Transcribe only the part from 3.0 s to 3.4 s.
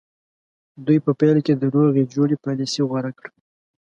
کړه.